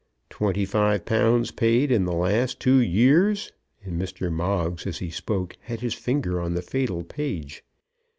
Twenty 0.31 0.65
five 0.65 1.05
pounds 1.05 1.51
paid 1.51 1.91
in 1.91 2.05
the 2.05 2.11
last 2.15 2.59
two 2.59 2.79
years!" 2.79 3.51
and 3.83 4.01
Mr. 4.01 4.31
Moggs 4.31 4.87
as 4.87 4.97
he 4.97 5.11
spoke 5.11 5.55
had 5.61 5.81
his 5.81 5.93
finger 5.93 6.41
on 6.41 6.55
the 6.55 6.63
fatal 6.63 7.03
page. 7.03 7.63